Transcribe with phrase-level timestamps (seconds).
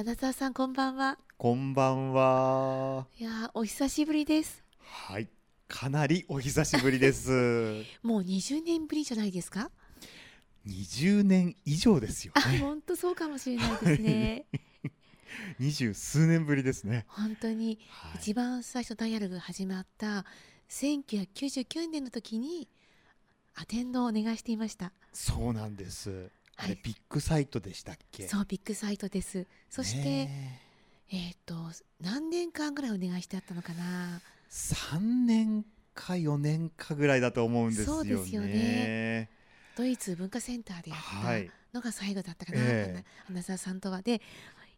[0.00, 1.18] アナザーさんこんばんは。
[1.36, 3.06] こんばんは。
[3.18, 4.64] いやーお久しぶりです。
[4.80, 5.28] はい、
[5.68, 7.84] かなりお久しぶりです。
[8.02, 9.70] もう20年ぶりじゃないですか
[10.66, 12.60] ？20年以上ですよあ、ね。
[12.60, 14.46] 本当そうかもしれないですね。
[15.60, 17.04] 二十数年ぶりですね。
[17.06, 20.24] 本当にはい一番最初ダイアログが始まった
[20.70, 22.70] 1999年の時に
[23.54, 24.94] アテンドをお願いしていました。
[25.12, 26.30] そうなんです。
[26.60, 28.28] あはいれビッグサイトでしたっけ？
[28.28, 29.46] そうビッグサイトです。
[29.70, 30.60] そして、ね
[31.10, 31.54] えっ、と
[32.00, 34.20] 何年間ぐらいお願いしてあったのかな？
[34.48, 38.10] 三年か四年かぐらいだと思うんですよね。
[38.14, 39.30] そうですよね
[39.76, 44.20] ドイツ文化センターでやっはいたのが最後だったかな、ええアナザーさんとはで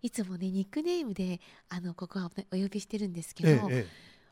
[0.03, 3.87] いつもねニックネームであのここはおお呼びしてるんですけど、ええええ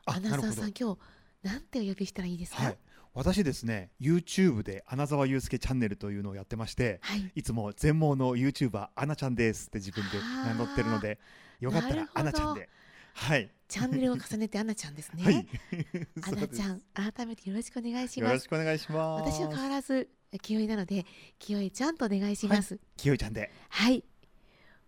[0.05, 0.73] あアナザーさん。
[0.79, 0.99] 今日
[1.43, 2.63] なんてお呼びしたらいいですか？
[2.63, 2.77] はい。
[3.13, 11.19] 私ですね、YouTube で穴沢祐介チャンネルというのをやってまして、はいいつも全盲の YouTuber アナちゃんですって自分で名乗ってるので、
[11.59, 12.69] よかったらアナちゃんで。
[13.13, 13.49] はい。
[13.67, 15.47] チャンネルを重ねてアナちゃんですね、はい。
[16.23, 19.33] アナちゃん改めてよろしくお願いしよますろしくお願いします。
[19.33, 20.09] 私は変わらず
[20.41, 21.05] 清井なので
[21.37, 23.51] 清井ちゃんとお願いしますきよいちゃんで。
[23.67, 24.05] はい、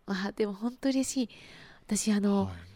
[0.06, 1.30] あでも本当嬉しい
[1.86, 2.73] 私あの、はい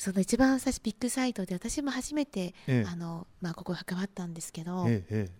[0.00, 2.86] その一番最初ビッグサイトで私も初めて、ええ。
[2.90, 5.32] あのまあここ関わったんですけど、ええええ。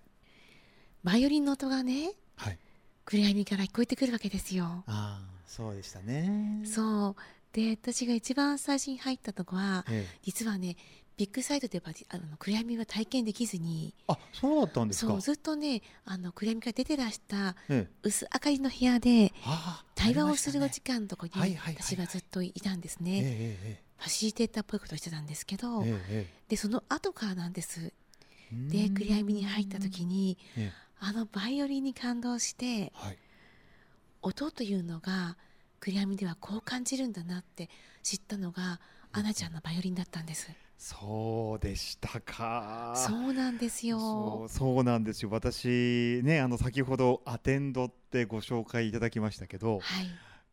[1.02, 2.58] バイオリンの音がねはい。
[3.06, 4.84] 暗闇から聞こえてくるわけですよ。
[4.86, 6.60] ああ、そうでしたね。
[6.66, 7.22] そう。
[7.54, 10.18] で私が一番最初に入ったとこはええ。
[10.22, 10.76] 実はね
[11.16, 15.12] ビッグサイトではあの暗闇は体験できずにあ、そうだったんですか。
[15.12, 17.90] そうずっとねあの暗闇から出てらしたええ。
[18.02, 19.32] 薄明かりの部屋で
[19.94, 21.32] 対話をする時間のとこに
[21.66, 24.04] 私はずっといたんですたねね。
[24.04, 25.84] えファシリテーターっぽいことをしてたんですけど、
[26.48, 27.92] でその後からなんです。
[28.52, 33.18] えで暗闇に入った時にええあのバイオリンに感動してはい。
[34.22, 35.36] 音というのが
[35.80, 37.70] 暗闇ではこう感じるんだなって
[38.02, 38.80] 知ったのが
[39.12, 40.50] アナちゃんのバイオリンだったんです。
[40.76, 42.94] そうでしたか。
[42.96, 44.48] そうなんですそよう。
[44.48, 50.06] そうなんですよ私ねあの先ほどアテンドってご紹介いただきましたけどはい。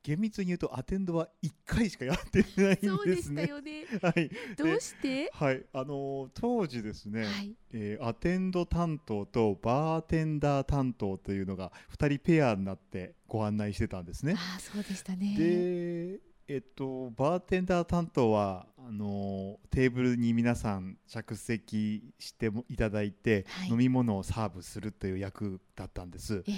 [0.07, 3.45] 厳密に言うとアテンドは1回しかやってないんそうでしたですね。
[3.47, 3.85] よね。
[4.01, 5.29] はい、どうして？
[5.34, 7.53] はい、あの当時ですね、はい。
[7.73, 14.35] えーアテンド担当とバーテンダー担当というのが2人ペアになってご案内してたんですね。
[14.38, 15.35] ああそうでしたね。
[15.38, 26.46] で、えっと、バーテンダー担当はあのテーブルに皆さん着席してもいただいて、はい飲み物をサーブするという役だったんです。
[26.47, 26.53] ええ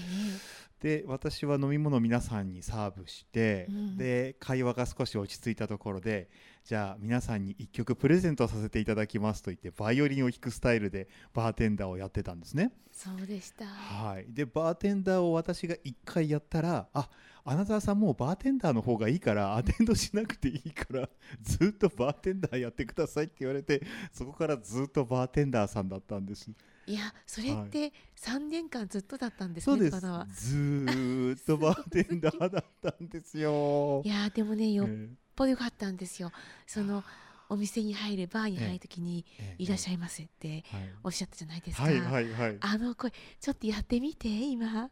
[0.81, 6.29] で私は飲み物を皆さんにサーブして、うんで会話が少し落ち着いたところで
[6.63, 12.71] じゃあ皆さんに1曲プレゼントさせていただきますと言ってバイオリンを弾くスタイルでバーテンダーをやってたんですね。
[12.91, 13.65] そうでした。
[13.65, 17.09] はい、でバーテンダーを私が1回やったらあ
[17.43, 21.09] アナザーさんもうバーテンダーの方がいいからアテンドしなくていいから
[21.41, 23.81] ずっとバーテンダーやってくださいって言われて
[24.11, 26.51] そこからずっとバーテンダーさんだったんです。
[26.89, 29.75] いやそれって三年間ずっとだったんですね。
[29.77, 30.25] そうですこのは。
[30.25, 34.01] ずーっとバーテンダーだったんですよ。
[34.05, 36.31] いやでもねよっえぽどよかったんですよ。
[36.65, 37.03] その
[37.47, 41.83] お店に入るバーに入るときにえいらっしゃいませってはいおっしゃったじゃないですか。
[41.83, 44.89] はいはいはいあの声ちょっとやってみて今。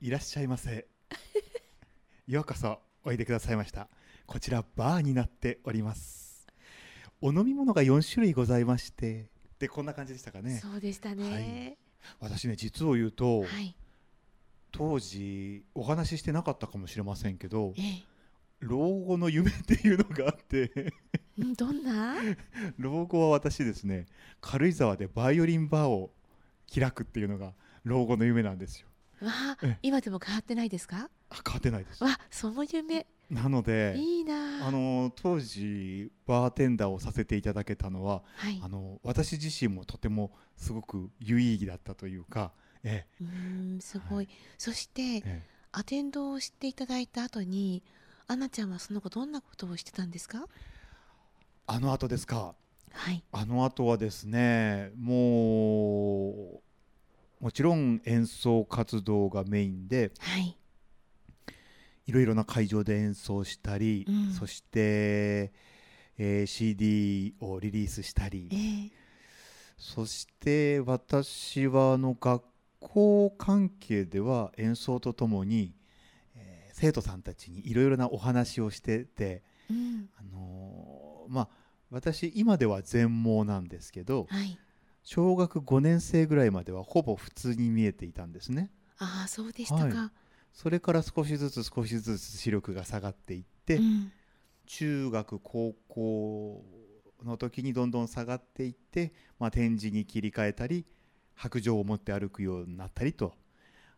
[0.00, 0.86] いらっしゃいませ
[2.26, 3.88] ようこそおいでくださいました
[4.26, 6.46] こちらバーになっております
[7.22, 9.30] お飲み物が4種類ございまして
[9.64, 11.78] でこんな感じでしたかねそうでしたね。
[12.20, 13.74] 私ね実を言うと、はい。
[14.72, 18.02] 当時お話ししてなかったかもしれませんけどええ。
[18.60, 20.92] 老後の夢っていうのがあって
[21.38, 22.14] うんどんな？
[22.78, 24.06] 老後は私ですね
[24.40, 26.12] 軽井沢でバイオリンバーを
[26.74, 27.52] 開くっていうのが
[27.84, 28.88] 老後の夢なんですよ
[29.20, 29.32] わ
[29.82, 31.08] 今でも変わってないですか？
[31.30, 34.66] あ変わってないですわその夢なのでいいな。
[34.66, 38.60] あの当時バーテンダーをさせていただけたのははい。
[38.62, 42.52] あの私自身もとてもすごく有意義だったというか、
[42.82, 44.28] えうーんすごい。
[44.58, 45.42] そしてええ
[45.72, 47.82] アテンドをしていただいた後に
[48.28, 50.46] アナちゃんはその後どんなことをしてたんですか？
[51.66, 52.54] あの後ですか
[52.92, 53.24] はい。
[53.32, 56.60] あの後はですねもう
[57.40, 60.56] もちろん演奏活動がメインではい。
[62.06, 65.52] いろいろな会場で演奏したり、うんそして、
[66.18, 68.56] えー CD をリリースしたりえ
[68.86, 68.90] え
[69.76, 72.44] そして私はあの学
[72.80, 75.74] 校関係では演奏とともに、
[76.36, 80.08] えー生徒さんたちにいろいろなお話をしてて、うん。
[80.18, 81.48] あのーまあ
[81.90, 84.58] 私今では全盲なんですけどはい。
[85.04, 90.12] 小学5年生ぐらいまではほぼ普通に見えていたんですねああそうでしたか。
[90.54, 94.12] それから少しずつ少しずつ視力が下がっていっって、うん。
[94.66, 96.64] 中学高校
[97.24, 100.86] の時にどんどん下がっていって、まあ、展示に切り替えたり
[101.34, 103.34] 白状を持って歩くようになったりと。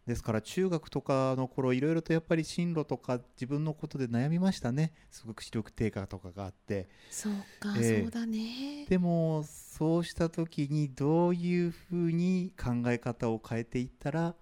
[0.07, 4.93] ですから中学とかの頃いろいろとやっぱり進路とか自分のことで悩みましたね。
[5.11, 6.89] すごく視力低下とかがあって。
[7.11, 8.03] そうか、ええ。
[8.03, 8.87] そうだね。
[8.89, 14.37] でもそうした時にどういうふうに考え方を変えていったら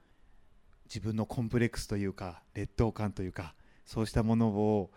[0.87, 3.55] 自分のコンプレックスというか劣等感というか
[3.85, 4.91] そうしたものを、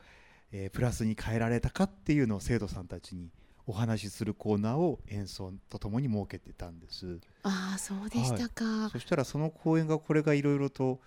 [0.51, 3.29] えープラスに変えられたかっていうのを生徒さんたちに
[3.65, 7.19] お話しするコーナーを演奏とともに設けてたんです。
[7.43, 11.01] ああそうでしたか、そしたらその公演がこれがいろいろと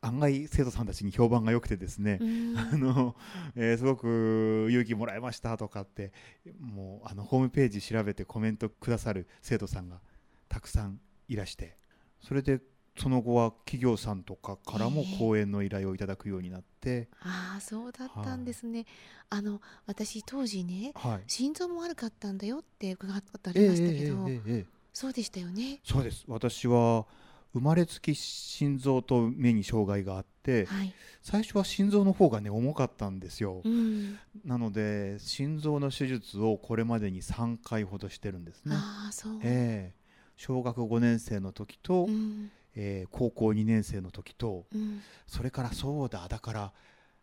[0.00, 2.56] 案外生徒さんたちに評判が良くてですね、うん。
[2.56, 3.16] あの
[3.56, 6.12] えーすごく勇気もらいましたとかって
[6.60, 10.00] もうあのホームページ調べてコメントくださる生徒さんが
[10.48, 11.76] たくさんいらして
[12.20, 12.60] それで
[12.96, 18.86] その後は企業さんとかからもええ講演の依頼をいただくようになって、ああそうだったんですね、
[19.30, 25.80] あの私当時ねはい、心臓も悪かったんだよって伺ったことあええりましたけど、ええええええそうでしたよね。
[25.82, 26.24] そうです。
[26.28, 27.04] 私は
[27.52, 30.92] 生まれつき心臓と目に障害があってはい、
[31.22, 38.76] 最初は心臓の方がね重かったんですよ、うん、なので心臓の手術をこれまでに3回ほどしてるんですね。
[38.76, 40.04] ああそう、ええ。
[40.36, 46.72] 小学5年生の時と、うんえー高校2年生の時とうん、それからそうだだから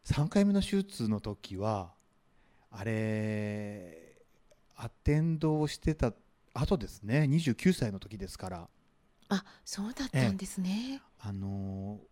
[0.06, 1.92] 3回目の手術の時は
[2.71, 4.15] あれ
[4.75, 6.13] アテンドをしてた
[6.53, 8.68] 後ですね29歳の時ですから。
[9.30, 12.12] あそうだったんですね、あのー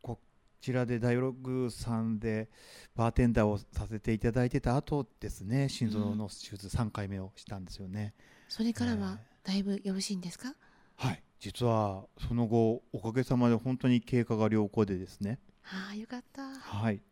[0.00, 0.18] こ
[0.62, 2.48] ちらでダイアログさんで
[2.96, 8.14] バーテンダーをさせていただいてた後ですね心臓の手術3回目をしたんですよね、
[8.48, 9.48] それからはえ。
[9.48, 10.54] だいぶよろしいんですか、
[10.96, 15.38] はい実はその後おかげさまで本当に経過が良好でですね。
[15.62, 16.42] ああよかった。
[16.42, 17.02] はい。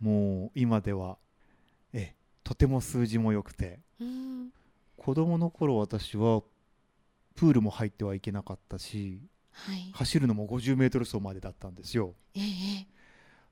[0.00, 1.18] もう今では
[1.92, 3.80] えとても数字も良くて。
[4.00, 4.48] うん。
[4.96, 6.40] 子供の頃私は
[7.34, 9.20] プールも入ってはいけなかったし
[9.52, 9.90] はい。
[9.92, 12.14] 走るのも 50m 走までだったんですよ。
[12.34, 12.46] えええ
[12.80, 12.86] え。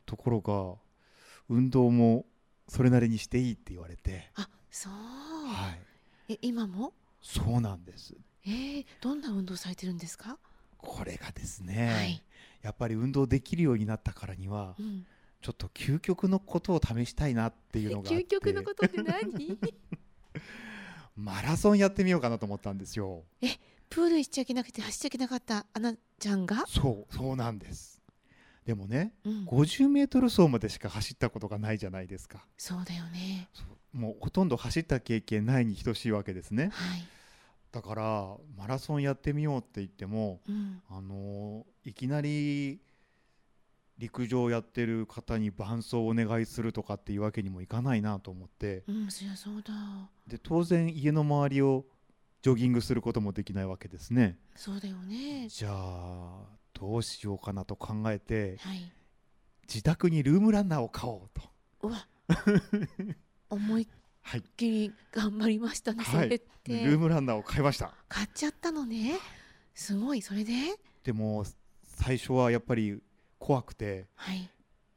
[0.06, 0.74] ところが
[1.50, 2.24] 運動も
[2.66, 4.30] それなりにしていいって言われて。
[4.36, 5.68] あそう、は
[6.28, 6.32] い。
[6.32, 6.94] え今も？
[7.20, 8.14] そうなんです
[8.46, 10.38] ええどんな運動されてるんですか、
[10.78, 12.22] これがですね、はい、
[12.62, 15.06] やっぱり運動できるようになったからにはうん、
[15.40, 19.58] ちょっと究極のことを試したいなっていうのが究極のことって何？
[21.16, 23.24] マラソンやってみようかなと思ったんですよ。
[23.90, 28.00] プール行っちゃいけなくて走っちゃいけなかったアナちゃんが、そうそうなんです。
[28.64, 32.46] でもねうん、50メートル走までしか走ったことがないじゃないですか。
[32.56, 33.48] そうだよね。
[33.92, 36.70] もうほとんど走った経験ないに等しいわけですね。
[36.72, 37.06] はい、
[37.72, 42.80] だからマラソンやってみようって言ってもうん、あのーいきなり
[43.98, 48.84] 陸上やってる方に伴走をお願いするとかっていうわけにもいかないなと思って。
[48.88, 49.72] うん、そうだ。
[50.26, 51.84] で当然家の周りを
[52.42, 54.38] ジョギングすることもできないわけですね。
[54.56, 55.48] そうだよね。
[55.48, 58.92] じゃあどうしようかなと考えてはい。
[59.68, 61.42] 自宅にルームランナーを買おうと。
[61.86, 62.06] うわ。
[63.50, 63.86] 思いっ
[64.22, 64.42] はい。
[64.56, 66.24] きり頑張りましたね、はい。
[66.24, 66.84] それって。
[66.84, 67.92] ルームランナーを買いました。
[68.08, 69.18] 買っちゃったのね。
[69.74, 70.52] すごいそれで。
[71.04, 71.44] でも
[71.82, 73.00] 最初はやっぱり
[73.38, 74.48] 怖くてはい。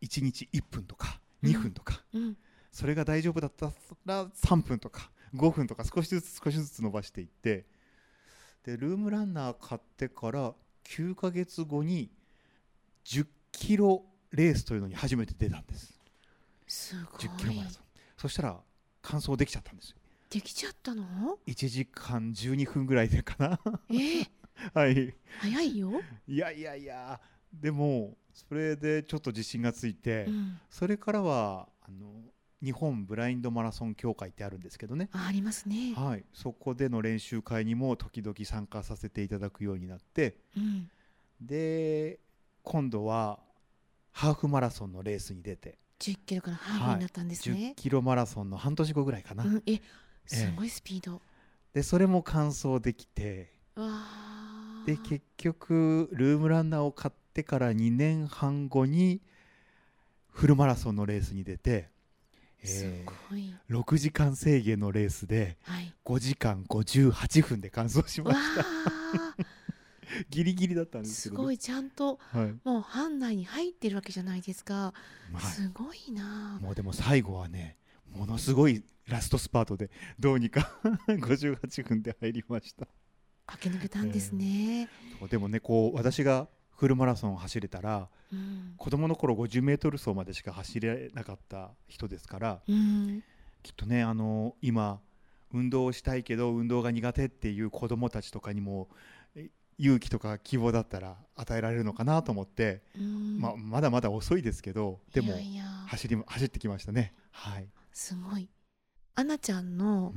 [0.01, 2.38] 1日1分とかうん2分とか、うん
[2.72, 3.71] それが大丈夫だった
[4.06, 7.66] ら3分とか5分とか少しずつ少しずつ伸ばしていって。
[8.66, 12.11] でルームランナー買ってから9ヶ月後に
[13.06, 15.97] 10キロレースというのに初めて出たんです。
[16.68, 17.83] すご10キロいマラソン。
[18.18, 18.59] そしたら
[19.06, 19.97] 完走できちゃったんですよ。
[20.30, 21.04] できちゃったの
[21.47, 23.59] ？1時間12分ぐらいでかな。
[23.90, 23.94] え？
[23.94, 24.28] ー、
[24.74, 25.16] はい。
[25.40, 27.19] 早いよ、いやいやいや。
[27.54, 32.12] でもそれでちょっと自信がついて、うん、それからはあの
[32.62, 40.90] 日本ブラインドマラソン協会ってあるんですけどね、あありますね、はい、そこでの練習会にも時々参加させていただくようになってうん、
[41.40, 42.19] で
[42.64, 43.40] 今度は
[44.12, 49.81] ハーフマラソンのレースに出て、10キロからハーフになったんです10ね、キロマラソンの半年後ぐらいかな、うん、え
[50.25, 51.21] すごいスピード、
[51.73, 53.54] でそれも完走できて。
[54.85, 59.19] で結局ルームランナーを買ってから2年半後に
[60.30, 61.90] フルマラソンのレースに出て、
[62.64, 63.06] すえ。
[63.30, 65.94] ごい、ー6時間制限のレースではい。
[66.06, 68.61] 5時間58分で完走しまわした。
[68.61, 68.66] あ
[70.30, 72.56] ギリギリだったんですけど、すごいちゃんとはい。
[72.64, 74.94] もう班内に入ってるわけじゃないですか、
[75.31, 75.42] まあ。
[75.42, 76.59] すごいな。
[76.62, 77.78] もうでも最後はね
[78.12, 80.71] ものすごいラストスパートでどうにか
[81.07, 82.88] 58分で入りました。
[83.47, 88.74] 駆け抜けたんですね、そうでもねこう私がフルマラソンを走れたらうん。
[88.78, 93.24] 子供の頃50メートル走までしか走れなかった人ですからうん。
[93.62, 95.00] きっとねあの今
[95.54, 99.15] 運動をしたいけど運動が苦手っていう子供たちとかにもえ
[99.78, 103.40] 勇気とか希望だったら与えられるのかなと思って、うん。
[103.40, 105.34] まあ、まだまだ遅いですけどでも
[105.88, 107.14] 走り走ってきましたね。
[107.32, 108.50] はい、すごい。
[109.16, 110.14] アナちゃんの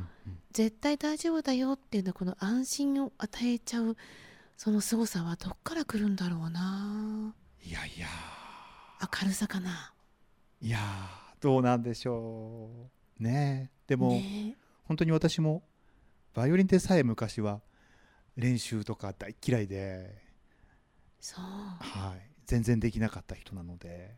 [0.51, 3.97] 絶対大丈夫だよっていうのはこの安心を与えちゃう
[4.57, 7.35] その凄さはどっから来るんだろうな。
[7.65, 8.09] いやいや。
[9.01, 9.95] 明るさかな。
[10.61, 10.79] いや
[11.41, 12.89] どうなんでしょ
[13.21, 13.23] う。
[13.23, 13.79] ねえ。
[13.87, 15.63] でも、ね本当に私も
[16.35, 17.61] バイオリンでさえ昔は
[18.39, 20.23] 練習とか大嫌いで、
[21.21, 21.45] そう。
[21.45, 24.15] はい、全然できなかった人なので。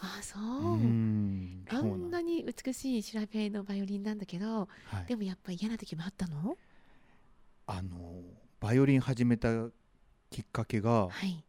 [0.00, 0.42] あそう。
[0.42, 1.64] う、ん。
[1.70, 5.06] あんなに美しい調べのバイオリンなんだけどはい。
[5.06, 6.56] でもやっぱり嫌な時もあったの？
[7.66, 8.20] あの
[8.58, 9.48] バイオリン始めた
[10.28, 11.44] きっかけが、はい、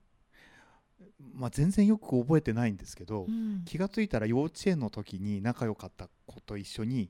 [1.34, 7.10] まあ、全然よく覚えてないんですけど、うん、気がついたら幼稚園の時に仲良かった子と一緒に、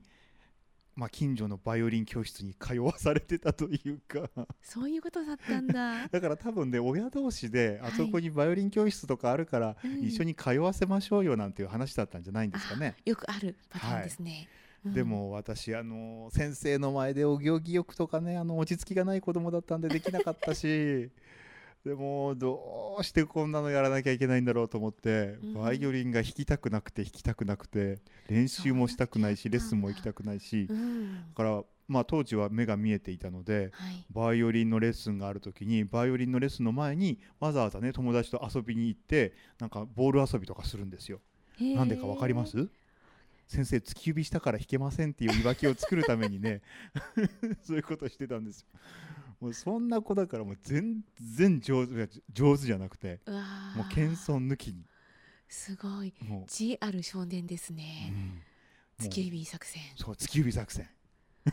[0.96, 4.28] まあ、近所のバイオリン教室に通わされてたというか。
[4.62, 6.06] そういうことだったんだ。
[6.08, 10.02] だから多分ね親同士ではいあそこにバイオリン教室とかあるからうん。
[10.04, 12.94] 一緒に通わせましょうよなんていう話だったんじゃないんですかね。
[13.04, 14.48] よくあるパターンですね、
[14.84, 14.92] うん。
[14.94, 21.10] でも私あの先生の前でお行儀よくとかねあの落ち着きがない子供だったんでできなかったし
[21.84, 25.54] でもどうしてこんなのやらなきゃいけないんだろうと思って、うん。
[25.54, 27.98] バイオリンが弾きたくなくて弾きたくなくて
[28.28, 31.24] 練習もしたくないしレッスンも行きたくないしだうん。
[31.36, 34.06] からまあ当時は目が見えていたのではい。
[34.10, 41.20] バイオリンのレッスンがある時にバイオリンのレッスンの前にわざわざね友達と遊びに行ってなんかボール遊びとかするんですよ。
[41.60, 42.66] なんでかわかります？
[43.46, 46.62] 先生突き指したから弾けませんっていう言い訳を作るためにね。
[47.62, 48.66] そういうことしてたんですよ。
[49.40, 51.02] もうそんな子だからもう全
[51.36, 54.86] 然上手上手じゃなくてもう謙遜抜きに。
[55.48, 56.12] すごい。
[56.20, 58.12] も知ある少年ですう、ね、
[58.98, 59.06] うん。
[59.06, 59.82] 突き指作戦。
[59.96, 60.88] そう突き指作戦。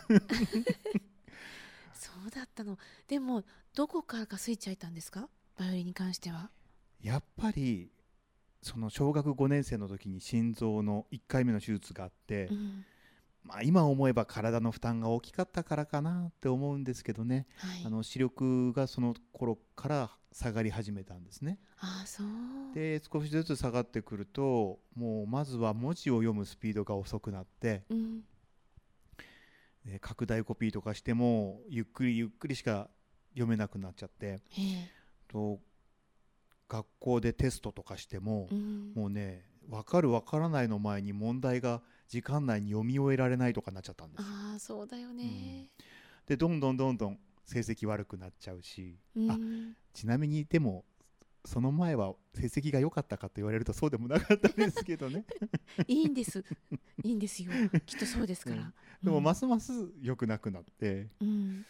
[1.94, 2.78] そうだったの。
[3.08, 3.44] でも
[3.76, 5.30] どこからかスイッチ入ったんですか？
[5.58, 6.50] バイオリンに関しては。
[7.02, 7.92] やっぱり
[8.62, 12.86] その小学5年生の時に心臓の1回目の手術があって、うん
[13.44, 17.48] まあ、今思えば体の負担が大きかったからかなって思うんですけどね。
[17.58, 17.86] はい。
[17.86, 21.60] あの視力がその頃から下がり始めたんですね。
[21.80, 22.28] あそう。
[22.74, 28.22] で少しずつ下がってくるともうまずは文字を読むスピードが遅くなってうん。
[29.86, 32.90] で拡大コピーとかしてもゆっくりゆっくりしか
[33.34, 34.26] 読めなくなっちゃって。
[34.28, 34.92] ええ。
[35.28, 35.60] と
[36.70, 38.94] 学校でテストとかしてもうん。
[38.94, 41.82] もうね分かる分からないの前に問題が
[42.12, 44.26] 時間内に読み終えられないとかなっちゃったんですよ。
[44.28, 45.70] ああそうだよね。
[46.28, 49.32] でどんどんどんどん成績悪くなっちゃうしうん。
[49.32, 49.38] あ
[49.94, 50.84] ちなみにでも
[51.46, 55.24] その前は成績が良かったかと言われるとそうでもなかったですけどね。
[55.88, 56.44] いいんです。
[57.02, 57.54] いいんですよ。
[57.86, 59.24] きっとそうですから、でもうん。
[59.24, 61.66] ますます良くなくなってうん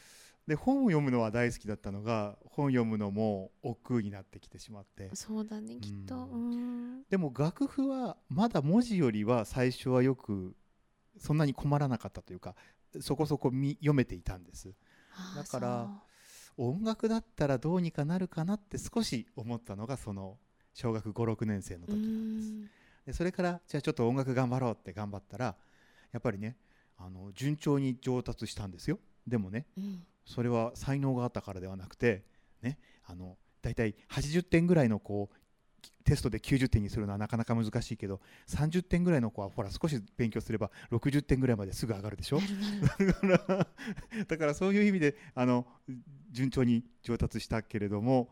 [0.48, 5.10] で本を読むのは大好きだったのが本読むのも億劫になってきてしまって。
[5.14, 6.16] そうだねきっと。
[6.16, 7.04] ううん。
[7.10, 10.56] でも楽譜はまだ文字よりは最初はよく
[11.18, 12.56] そんなに困らなかったというか
[13.00, 14.74] そこそこみ読めていたんです。
[15.36, 15.90] だから
[16.58, 20.38] 音楽だったらどうにかなるかなって少し思ったのがその
[20.74, 22.52] 小学56年生の時なんです。
[22.52, 22.70] ん。
[23.06, 25.56] でそれからじゃあちょっと音楽頑張ろうって頑張ったら
[26.12, 26.58] やっぱりね
[26.98, 29.00] あの順調に上達したんですよ。
[29.28, 32.24] でもねうんそれは才能があったからではなくて
[32.62, 35.36] ねあの大体80点ぐらいのこう
[36.04, 42.40] テストで90点にするのはなかなか難しいけど30点ぐらいの子はほら少し勉強すれば60点ぐらいまですぐ上がるでしょ？
[44.28, 45.66] だからそういう意味であの
[46.32, 48.30] 順調に上達したけれども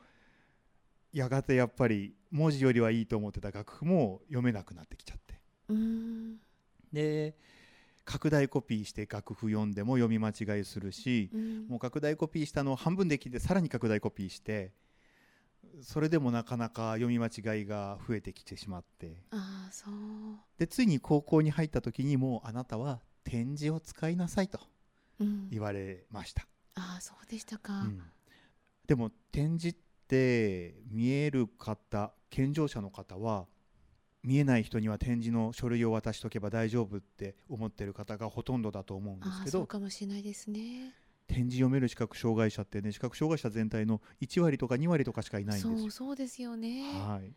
[1.12, 5.39] やがてやっぱり文字よりはいいと思ってた楽譜も読めなくなってきちゃって。
[5.69, 6.38] うん。
[6.93, 7.36] で
[8.10, 11.68] 拡大コピーして楽譜読んでも読み間違いするしうん。
[11.68, 14.72] もう拡大コピーしたのを半分できてさらに拡大コピーして
[15.82, 19.22] それでもなかなか読み間違いが増えてきてしまって。
[19.30, 19.94] ああそう。
[20.58, 24.60] でついに高校に入った時にもうあなたは点字を使いなさいと
[25.20, 25.48] うん。
[25.51, 28.01] 言われました、ああそうでしたか、うん。
[28.88, 29.75] でも点字っ
[30.08, 33.46] て見える方健常者の方は
[34.24, 40.94] 見えない人には点字の書類を渡しとけば大丈夫って思ってる方がほとんどだと思うんですああけどそうかもしれないですね。
[41.28, 45.78] 点字読める視覚障害者ってね視覚障害者全体の1割とか2割とかしかいないんですよ。
[45.78, 47.32] そうそうですよね、はい、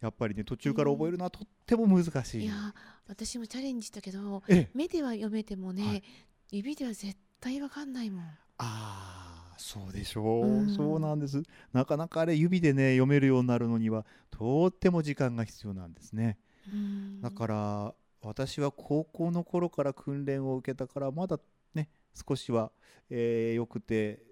[0.00, 2.44] やっぱりね途中から覚えるのはとっても難しい。
[2.44, 2.74] いや
[3.06, 4.70] 私もチャレンジしたけどええ。
[4.74, 6.02] 目では読めてもね、はい。
[6.50, 8.24] 指では絶対わかんないもん。
[8.58, 9.25] あー
[9.56, 10.22] そうでしょ。
[10.42, 10.68] う、うん。
[10.68, 11.42] そうなんです。
[11.72, 16.38] なかなかあれ指でね読めるようになるのにはとっても時間が必要なんですね。
[16.72, 17.20] うん。
[17.20, 21.38] だから私は高校の頃から訓練を受けたからまだ
[21.74, 22.72] ね少しは、
[23.10, 24.22] えーよくて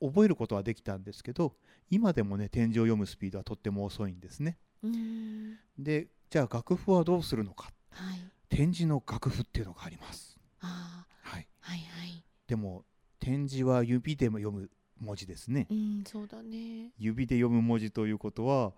[0.00, 1.54] 覚えることはできたんですけど
[1.90, 4.58] 今でもね点字を読むスピードはとっても遅いんですね。
[4.82, 5.56] うん。
[5.78, 7.70] でじゃあ楽譜はどうするのか。
[7.90, 8.18] はい。
[8.48, 12.24] 点字の楽譜っていうのがあります、あはい、ーはいはい。
[12.46, 12.84] でも
[13.18, 14.70] 点字は指でも読む
[15.00, 15.66] 文字ですね。
[15.70, 16.92] うんそうだね。
[16.98, 18.72] 指で読む文字ということは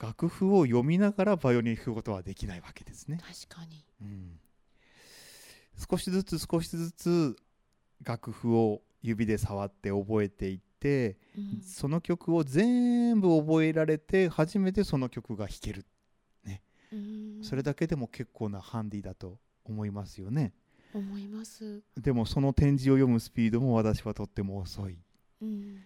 [0.00, 3.18] 楽譜を読みながらバイオリン弾くことはできないわけですね。
[3.48, 3.84] 確かに。
[4.02, 4.38] うん。
[5.90, 7.36] 少しずつ少しずつ
[8.02, 11.62] 楽譜を指で触って覚えていって、うん。
[11.62, 15.86] その曲を全部覚えられて初めてその曲が弾ける、
[16.92, 17.38] うん。
[17.42, 20.52] それだけでも結構なハンディだと思いますよね
[20.94, 21.82] 思います。
[21.96, 24.96] でもその点字を読むスピードも私はとっても遅い。
[25.42, 25.80] うん。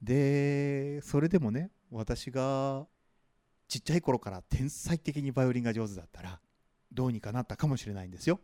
[0.00, 2.86] でそれでもね私が
[3.66, 6.40] ちっちゃい頃から天才的にバイオリンが上手だったら
[6.92, 8.40] どうにかなったかもしれないんですよ。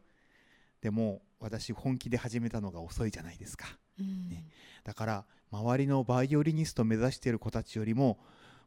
[0.80, 3.66] でも私本気で始めたのが遅いじゃないですか。
[3.98, 4.28] うん。
[4.28, 4.44] ね。
[4.82, 8.18] だから周りのバイオリニストを目指している子たちよりも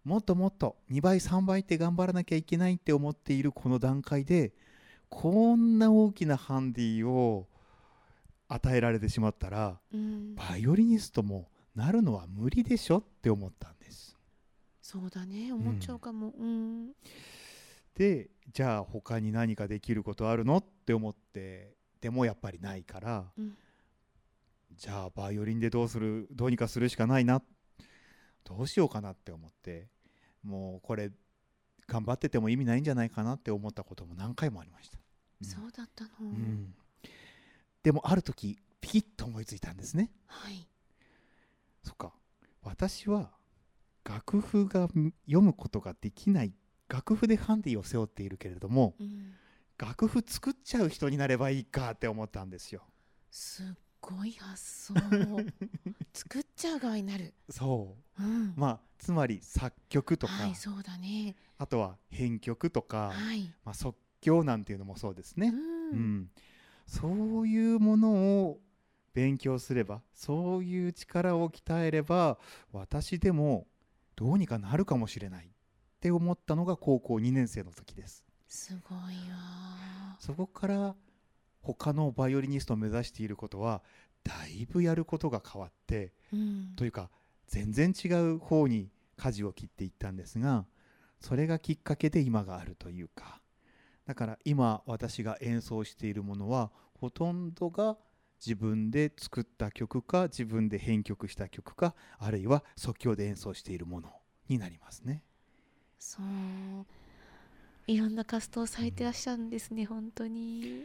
[0.05, 4.53] もっともっと2倍3倍って頑張らなきゃいけないって思っているこの段階で
[5.09, 7.47] こんな大きなハンディを
[8.47, 10.35] 与えられてしまったらうん。
[10.35, 14.17] バイオリニストもなるのは無理でしょって思ったんです。
[14.81, 15.51] そうだね。
[15.51, 16.33] 思っちゃうかも。
[16.37, 16.91] うん。
[17.95, 23.57] でじゃあ他に何かできることあるのって思ってでもやっぱりないからうん。
[24.75, 27.41] じゃあバイオリンでどうするどうにかするしかないな。
[28.43, 29.89] どうしようかなって思って
[30.43, 31.11] もうこれ
[31.87, 34.97] 頑張ってても意味ないんじゃないかなって思ったことも何回もありました、
[35.41, 35.47] うん。
[35.47, 36.09] そうだったの。
[36.21, 36.73] うん。
[37.83, 40.11] でもある時ピキッと思いついたんですね。
[40.25, 40.67] はい。
[41.83, 42.13] そっか。
[42.61, 43.31] 私は
[44.03, 44.89] 楽譜が
[45.25, 46.53] 読むことができない。
[46.89, 49.33] 楽譜でハンディを背負っているけれどもうん。
[49.77, 52.83] 楽譜作っちゃう人になればいいかって思ったんですよ。
[53.29, 53.65] すっ
[54.07, 54.93] ごい発想
[56.13, 57.33] 作っちゃう側になる。
[57.49, 58.23] そう。
[58.23, 58.53] うん。
[58.55, 61.35] まあつまり作曲とか、はいそうだね。
[61.57, 63.53] あとは編曲とか、はい。
[63.63, 65.89] まあ、即興なんていうのもそうですね、うん。
[65.91, 66.31] うん。
[66.85, 68.13] そういうもの
[68.45, 68.59] を
[69.13, 72.37] 勉強すればそういう力を鍛えれば
[72.71, 73.65] 私でも
[74.15, 75.49] どうにかなるかもしれないっ
[75.99, 78.23] て思ったのが高校2年生の時です。
[78.47, 78.97] すごい
[79.29, 80.17] わ。
[80.19, 80.95] そこから
[81.73, 83.81] 他のバイオリニストを目指していることは
[84.23, 86.73] だいぶやることが変わってうん。
[86.75, 87.09] というか
[87.47, 90.65] 全然違う方に舵を切っていったんですが
[91.19, 93.41] それがきっかけで今があるというか。
[94.05, 97.97] だから今私が演奏しているものはほとんどが
[98.39, 104.09] 自分で作った曲か自分で編曲した曲かあるいは即興で演奏しているもの
[104.47, 105.23] になりますね。
[105.99, 106.25] そう。
[107.87, 110.83] いろんな活動されてらっしゃるんですね本当に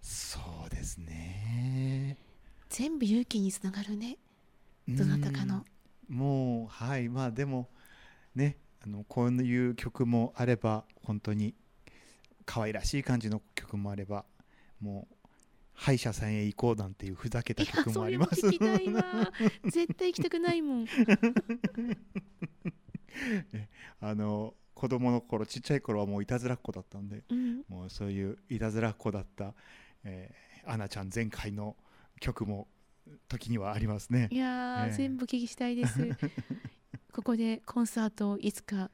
[0.00, 2.16] そうですね
[2.76, 4.18] 全部勇気につながるね。
[4.86, 5.64] どなたかの。
[6.10, 7.08] うんもうはい。
[7.08, 7.70] まあでも
[8.34, 11.54] ねあのこういう曲もあれば本当に
[12.44, 14.26] 可愛らしい感じの曲もあれば
[14.78, 15.16] もう
[15.72, 19.32] 歯医者さんへ行こうなんていうふざけた曲もあります聞きたいわ
[19.64, 20.86] 絶対行きたくないもん。
[24.00, 27.64] あの子供の頃ちっちゃい頃はもういたずらっ子だったんでうん。
[27.68, 29.54] もうそういういたずらっ子だった、
[30.04, 31.74] えー、アナちゃん前回の
[32.20, 32.68] 曲も
[33.28, 34.28] 時にはありますね。
[34.30, 34.36] い。
[34.36, 34.92] やー、ええ。
[34.92, 35.98] 全部お聞きしたいです。
[37.12, 38.90] ここでコンサートをいつか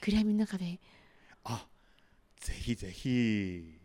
[0.00, 0.80] 暗闇の中で。
[1.44, 1.66] あ
[2.40, 3.78] ぜひぜひ。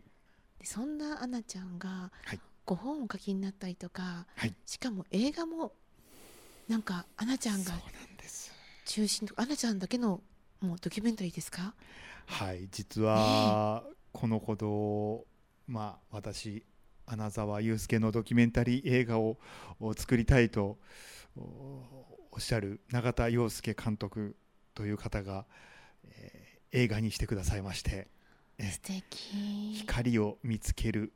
[0.58, 2.40] でそんなアナちゃんがはい。
[2.66, 4.54] ご本をお書きになったりとか、はい。
[4.64, 5.74] しかも映画も
[6.66, 7.72] なんかアナちゃんが
[8.86, 10.22] 中心とアナちゃんだけの
[10.60, 11.74] もうドキュメンタリーですか？
[12.26, 15.26] はい実はこのほど
[15.66, 16.64] まあ私
[17.06, 19.38] 穴澤雄介のドキュメンタリー映画を
[19.80, 20.78] お作りたいと
[21.36, 21.40] お
[22.32, 24.36] おっしゃる永田洋介監督
[24.74, 25.46] という方が、
[26.08, 28.08] えー映画にしてくださいまして
[28.58, 29.74] え素敵。
[29.74, 31.12] 光を見つける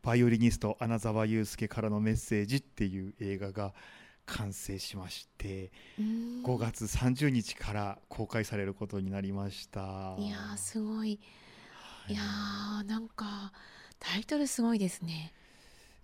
[0.00, 3.74] バイオリニスト穴澤雄介からのメッセージっていう映画が
[4.24, 6.42] 完成しましてうん。
[6.42, 10.14] 5月30日から公開されることになりました。
[10.18, 11.20] いやーすごい
[12.06, 12.14] はい。
[12.14, 13.52] いやーなんか
[14.00, 15.32] タイトルすごいですね。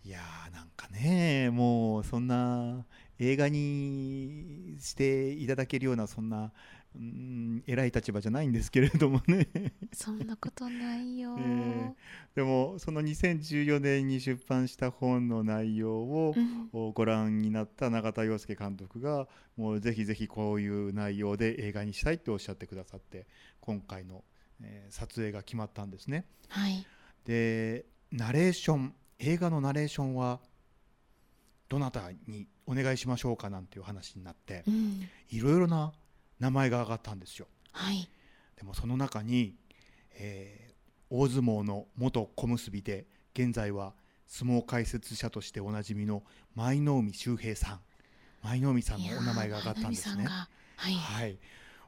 [0.05, 2.85] いやーなんかねもうそんな
[3.19, 6.53] 映画にしていただけるようなそんな
[6.95, 9.49] うん偉い立場じゃないんですけれどもね。
[9.93, 11.37] そんなことないよ。
[11.41, 11.93] えー
[12.37, 16.93] でもその2014年に出版した本の内容をうん。
[16.93, 23.27] ご覧になった永田洋介監督がもうぜひぜひこういう内容で映画にしたいっておっしゃってくださって
[23.61, 24.23] 今回の、
[24.63, 26.27] えー撮影が決まったんですね。
[26.49, 26.87] はい
[27.27, 30.41] でナレーション映画のナレーションは
[31.69, 35.09] どなたにお願いしましょうかなんていう話になってうん。
[35.31, 35.93] いろいろな
[36.39, 37.47] 名前が挙がったんですよ。
[37.73, 38.09] はい。
[38.57, 39.55] でもその中に、
[40.15, 40.67] えー
[41.11, 43.95] 大相撲の元小結で現在は
[44.27, 46.23] 相撲解説者としておなじみの
[46.55, 47.81] 舞の海秀平さん。
[48.43, 50.25] 舞の海さんのお名前が挙がったんですね。
[50.25, 50.49] は
[50.91, 50.95] い。
[50.95, 51.39] はい、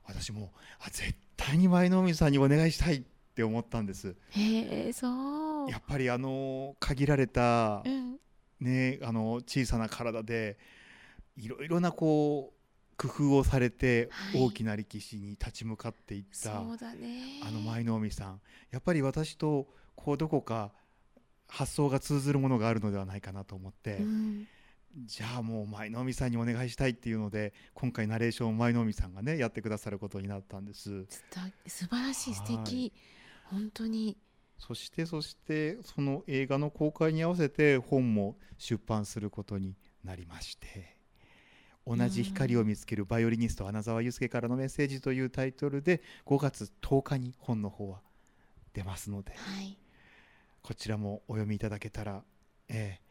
[0.07, 2.97] 私もあ絶対に舞の海さんにお願いしたい。
[2.99, 3.03] っ
[3.39, 4.17] て思ったんです。
[4.31, 5.71] へえそう。
[5.71, 8.19] やっぱりあの限られたうん。
[8.59, 10.59] ねあの小さな体で
[11.37, 14.43] いろいろなこう工夫をされてはい。
[14.43, 17.41] 大きな力士に立ち向かっていった、そうだね。
[17.47, 18.41] あの舞の海さん。
[18.73, 20.73] やっぱり私とこうどこか
[21.47, 24.49] 発想が通ずるものがあるのではないかなと思って、うん。
[25.07, 31.07] じゃあもう舞の海さんにお願いしたいっていうので今回ナレーションを舞の海さんがねやってくださることになったんです。
[31.67, 32.93] 素晴らしい素は敵
[33.51, 34.17] 本当に。
[34.59, 40.97] そしてそしてその映画の公開に合わせて本も出版することになりまして
[41.87, 48.01] 同じ光を見つけるバイオリニスト穴澤祐介からのメッセージというタイトルで5月10日に本の方は
[48.75, 49.79] 出ますのではい。
[50.61, 52.23] こちらもお読みいただけたら、
[52.69, 53.09] えー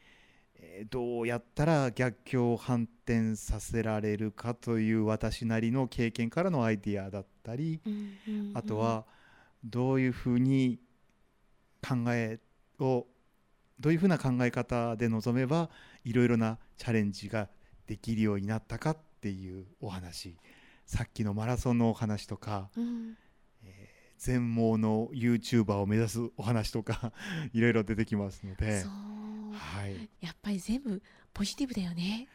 [0.59, 7.79] えーどうやったら逆境を反転させられるかという私なりの経験からのアイディアだったり
[8.53, 9.05] あとは
[9.63, 10.79] どういうふうに
[11.81, 12.39] 考え
[12.79, 13.07] を
[13.79, 15.69] どういうふうな考え方で臨めば
[16.03, 17.49] いろいろなチャレンジが
[17.85, 20.37] できるようになったかっていうお話。
[20.85, 23.17] さっきのマラソンのお話とかうん。
[24.17, 27.13] 全盲の YouTuber を目指すお話とか
[27.53, 28.83] いろいろ出てきますので。
[29.53, 30.09] はい。
[30.21, 31.01] やっぱり全部
[31.33, 32.27] ポジティブだよね。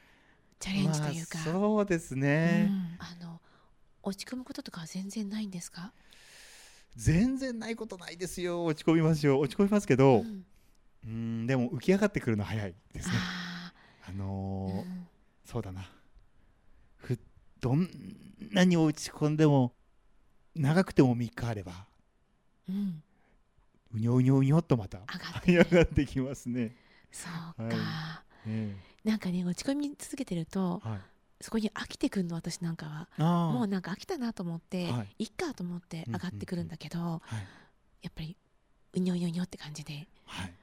[0.60, 2.96] チャレンジというか、まあそうですね、うん。
[3.00, 3.40] あの
[4.04, 5.92] 落ち込むこととかは全然ないんですか、
[6.96, 8.64] 全然ないことないですよ。
[8.64, 9.38] 落ち込みますよ。
[9.38, 10.44] 落ち込みますけどん。
[11.04, 13.14] うんでも浮き上がってくるの早いですね。
[14.08, 15.06] あのーうん
[15.44, 15.84] そうだな。
[16.96, 17.18] ふ
[17.60, 17.88] どん
[18.52, 19.74] なに落ち込んでも
[20.54, 21.86] 長くても3日あれば
[22.68, 23.02] うん、
[23.92, 24.98] うにょうにょうにょっとまた
[25.42, 26.76] 上がってがってきますね。
[27.10, 27.28] そ
[27.58, 28.74] うか、はえ
[29.04, 31.00] なんかね落ち込み続けてるとえはい、
[31.42, 33.52] そこに飽きてくるの私なんかは。
[33.52, 35.24] もうなんか飽きたなと思って、はい。
[35.24, 37.22] い、っかと思って上がってくるんだけど、はい。
[38.02, 38.36] やっぱり
[38.94, 40.06] うにょうにょうにょって感じで。
[40.24, 40.54] はい。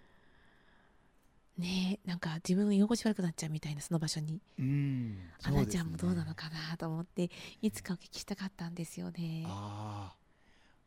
[1.58, 4.42] ねえなんか自分が居心地悪くなっちゃうみたいなその場所に。
[4.58, 5.18] うん。
[5.44, 7.30] アナちゃんもどうなのかなと思って
[7.62, 9.44] いつかお聞きしたかったんですよね。
[9.48, 10.16] ああ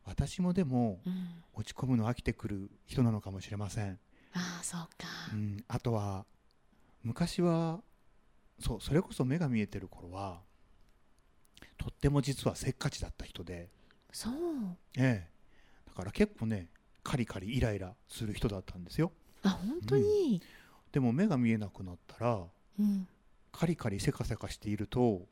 [0.05, 3.99] 私もでもうん、落ち込むの飽きてくる人なのかもしれません。
[4.33, 6.25] ああそうか、うん、あとは
[7.03, 7.81] 昔は
[8.63, 10.41] そうそれこそ目が見えてる頃は
[11.77, 13.69] とっても実はせっかちだった人で、
[14.11, 14.33] そう。
[14.95, 15.29] ええ、
[15.87, 16.69] だから結構ね
[17.03, 19.11] カリカリイライラする人だったんですよ。
[19.41, 20.41] あ本当に、
[20.93, 22.43] でも目が見えなくなったら
[22.79, 23.07] うん。
[23.51, 25.27] カリカリせかせかしていると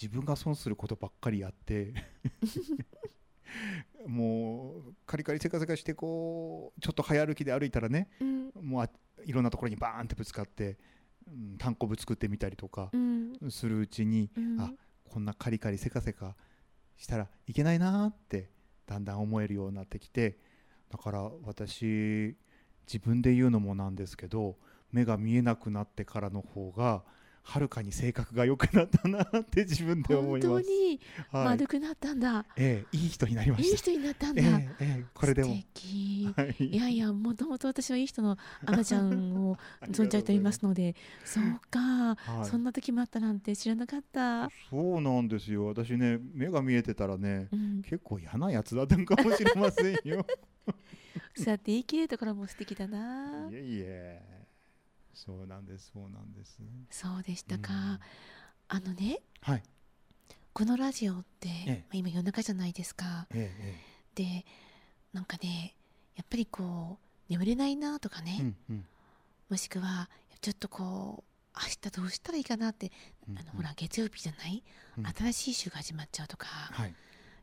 [0.00, 1.92] 自分が損することばっかりやって
[4.06, 8.52] もうカリカリせかせかしてこうちょっと早歩きで歩いたらねうん。
[8.60, 8.90] もうあ
[9.24, 10.76] いろんなところにバーンってぶつかって、うん、
[11.58, 13.32] 単行部作ってみたりとかうん。
[13.50, 14.60] するうちに、うん。
[14.60, 14.72] あ
[15.04, 16.34] こんなカリカリせかせか
[16.96, 18.50] したらいけないなーって
[18.86, 20.38] だんだん思えるようになってきて
[20.90, 22.36] だから私
[22.86, 24.56] 自分で言うのもなんですけど
[24.92, 27.02] 目が見えなくなってからの方が
[27.46, 30.64] はるかに性格が良くなったなって自分で思本います。
[30.64, 31.44] 当にはい。
[31.44, 33.68] 丸くなったんだ、ええいい人になりました。
[33.68, 35.54] いい人になったんえだ、えええこれでも。
[35.54, 35.62] 素。
[35.74, 36.32] 敵。
[36.36, 36.56] はい。
[36.58, 39.56] いやいやもともと私はいい人の赤ちゃんを
[39.88, 42.46] 存じ上げておりますのでそうか、はい。
[42.48, 45.66] そんな時もあったなんて知らなかった、そうなんですよ。
[45.66, 50.26] 私ね目が見えてたらねうん、結構嫌なやつだったんかもしれませんよ。
[51.36, 53.48] そうやって言い切れるところも素敵だな。
[53.50, 54.22] いえいえ
[55.14, 56.58] そうなんですそうなんです。
[56.90, 58.00] そうでしたか、うん。
[58.68, 59.62] あのねはい。
[60.52, 63.26] このラジオって、えまあ今夜中じゃないですか。
[63.34, 64.44] ええで
[65.12, 65.74] なんかね
[66.16, 68.86] やっぱりこう眠れないなとかね、えうんうん。
[69.50, 70.08] もしくは
[70.40, 71.24] ちょっとこ
[71.56, 72.90] う明日どうしたらいいかなって、
[73.28, 74.62] うんあのほら月曜日じゃない、
[74.98, 75.06] うん。
[75.06, 76.94] 新しい週が始まっちゃうとか、はい。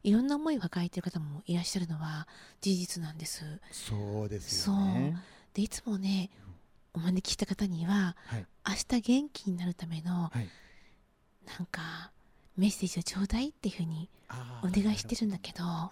[0.04, 2.28] いろんな思いを抱えている方もいらっしゃるのは
[2.60, 3.44] 事実なんです。
[3.72, 5.18] そうですよね
[5.54, 6.30] でいつもね
[6.94, 8.46] お招きした方にははい。
[8.68, 10.50] 明日元気になるためのはい。
[11.58, 12.12] なんか
[12.58, 14.10] メッセージをちょうだいっていうふうに
[14.62, 15.92] お願いしてるんだけどア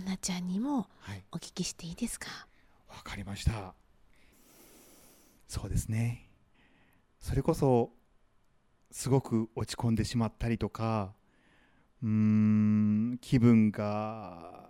[0.00, 1.22] ンナちゃんにもはい。
[1.32, 2.28] お聞きしていいですか？
[2.88, 3.74] わかりました。
[5.46, 6.28] そうですね。
[7.20, 7.92] それこそ
[8.90, 11.12] すごく落ち込んでしまったりとか
[12.02, 14.68] うーん気分が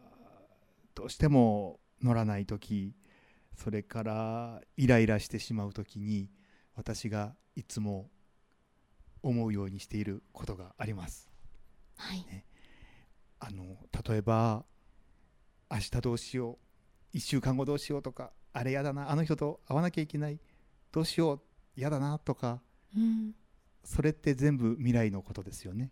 [0.95, 2.95] どうしても乗らない時
[3.63, 6.31] それからイライラしてしまう時に
[6.77, 8.09] 私がいつも
[9.23, 11.29] 思うようにしていることがあります。
[11.99, 12.25] はい。
[13.39, 13.77] あの
[14.09, 14.65] 例えば
[15.71, 16.59] 明日どうしよ
[17.13, 17.17] う。
[17.19, 19.11] 1週間後どうしようとかあれやだな。
[19.11, 20.41] あの人と会わなきゃいけない。
[20.91, 21.41] どうしよう。
[21.79, 22.63] やだなとか。
[22.97, 23.35] うん。
[23.85, 25.91] それって全部未来のことですよね。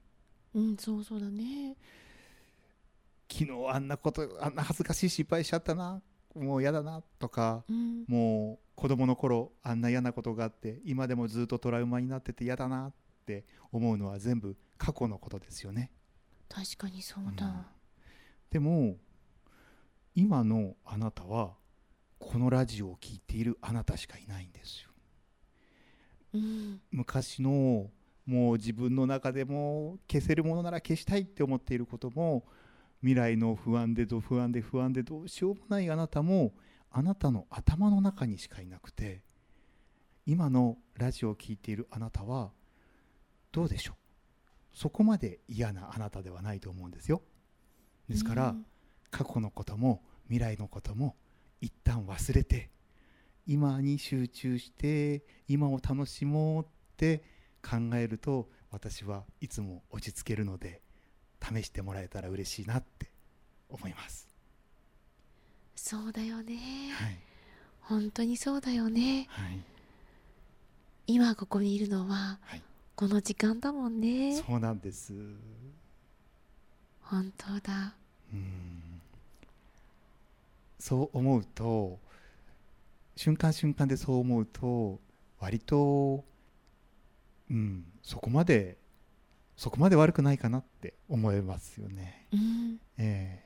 [0.55, 1.77] うんそうそうだね。
[3.31, 6.01] 昨日あんなことあんな恥ずかしい失敗しちゃったな
[6.35, 8.05] もうやだなとかうん。
[8.07, 12.93] もう子供の頃あんな嫌なことがあって今でもずっとトラウマになってて嫌だなっ
[13.27, 15.91] て思うのは全部過去のことですよね。
[16.49, 17.67] 確かにそうだ、うん。
[18.51, 18.97] でも
[20.15, 21.55] 今のあなたは
[22.19, 24.91] このラジオを聴いているあなたしかいないんですよ。
[26.35, 26.81] うん。
[26.91, 27.91] 昔の
[28.27, 32.45] もう自分の中でも消せるものなら消したいって思っていることも
[33.01, 36.53] 未来の不安でど不安で不安でどうしようもないあなたも
[36.91, 39.23] あなたの頭の中にしかいなくて
[40.27, 42.51] 今のラジオを聴いているあなたは
[43.53, 44.77] どうでしょう？
[44.77, 47.23] そこまで嫌なあなたではないと思うんですよ。
[48.09, 48.67] ですから、うん。
[49.11, 51.17] 過去のことも未来のことも
[51.63, 52.71] 一旦忘れて
[53.47, 56.67] 今に集中して今を楽しもうっ
[56.99, 57.25] て
[57.63, 60.83] 考えると私はいつも落ち着けるので
[61.49, 63.11] 試してもらえたら嬉しいなって
[63.69, 64.29] 思います。
[65.75, 66.55] そうだよね、
[66.93, 67.19] はい、
[67.81, 69.27] 本当にそうだよね。
[69.31, 69.61] はい、
[71.07, 72.63] 今ここにいるのははい、
[72.95, 74.37] この時間だもんね。
[74.37, 75.15] そうなんです。
[77.01, 77.95] 本当だ。
[78.33, 79.01] うん。
[80.79, 81.99] そう思うと
[83.17, 85.01] 瞬間瞬間でそう思うと
[85.41, 86.25] 割と
[87.51, 88.77] うんそこまで
[89.59, 92.27] そこまで悪くないかなって思えますよね。
[92.33, 92.79] うん。
[92.97, 93.43] え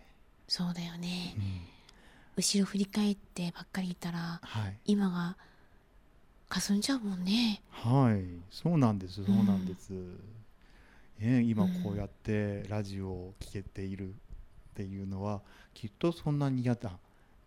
[0.46, 1.34] そうだよね。
[1.34, 1.60] えうん。
[2.36, 4.76] 後ろ振り返ってばっかりいたらはい。
[4.84, 5.38] 今が
[6.50, 7.62] 霞んじゃうもんね。
[7.70, 8.42] はい。
[8.50, 9.24] そうなんです。
[9.24, 9.94] そうなんです。
[11.18, 14.12] ええ今こうやってラジオを聴けているっ
[14.74, 15.40] ていうのは
[15.72, 16.98] きっとそんなに嫌な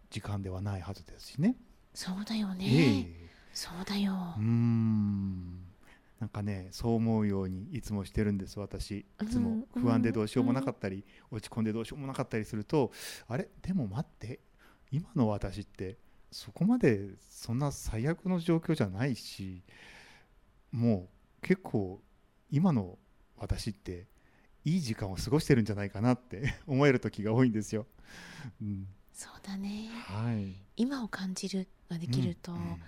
[0.10, 1.56] 時間ではないはずですしね。
[1.94, 3.30] そうだよね、ええ。
[3.54, 4.12] そうだよ。
[4.38, 5.65] うーん
[6.20, 9.06] なんかねそう思うようにいつもしてるんです私。
[9.22, 9.82] いつもうん。
[9.82, 12.92] 不安でどうしようもなかったり、落ち込んでどうしようもなかったりすると
[13.28, 13.50] あれ？
[13.62, 14.40] でも待って。
[14.92, 15.98] 今の私って
[16.32, 19.64] そこまでそんな最悪の状況じゃないし
[20.72, 21.10] も
[21.42, 22.02] う結構
[22.50, 22.98] 今の
[23.38, 24.08] 私って
[24.64, 27.88] いい時間を過ごしてるんじゃないかなって 思える時が多いんですよ。
[28.62, 29.90] うん、そうだね。
[29.90, 30.56] はい。
[30.78, 32.82] 今を感じるができると、うんうん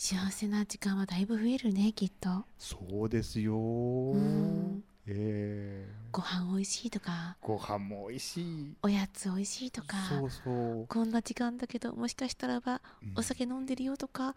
[0.00, 2.44] 幸せな時間はだいぶ増えるねきっと。
[2.56, 4.84] そうですよ、ん。
[5.08, 5.92] ええ。
[6.12, 7.36] ご飯おいしいとか。
[7.42, 8.76] ご飯も美味しい。
[8.80, 9.96] おやつおいしいとか。
[10.08, 13.14] そうそう、こんな時間だけどもしかしたらばうん。
[13.16, 14.36] お酒飲んでるよとか、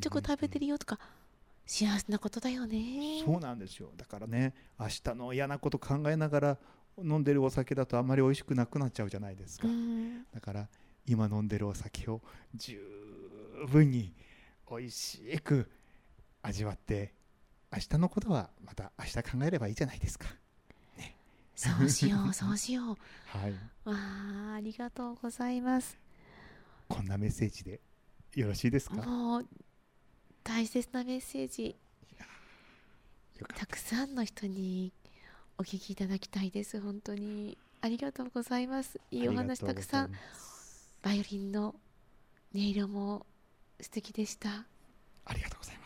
[0.00, 0.98] チョコ食べてるよとか。
[1.66, 3.22] 幸せなことだよね。
[3.24, 3.90] そうなんですよ。
[3.96, 6.58] だからね明日の嫌なこと考えながら
[6.98, 10.24] 飲んでるお酒だとあんまり美味しくなくなっちゃうじゃないですか、うん。
[10.34, 10.68] だから
[11.06, 12.20] 今飲んでるお酒を
[12.56, 12.80] 十
[13.68, 14.12] 分に
[14.70, 15.70] 美味しく
[16.42, 17.14] 味わって
[17.72, 20.26] 明日のことはまた明日考えればいいじゃないですか。
[21.54, 22.96] そうしよう そうしよう。
[23.26, 23.52] はい。
[23.84, 25.96] わあありがとうございます。
[26.88, 27.80] こんなメッセージで
[28.34, 28.96] よろしいですか？
[28.96, 29.46] もう
[30.44, 31.74] 大切なメッセージ。
[33.38, 33.66] よかった。
[33.66, 34.92] くさんの人に
[35.58, 37.56] お聞きいただきたいです本当に。
[37.80, 39.00] ありがとうございます。
[39.10, 40.12] いいお話たくさん。
[41.02, 41.78] バイオリンの音
[42.60, 43.26] 色も
[43.80, 44.66] 素敵でした。
[45.24, 45.85] ありがとうございま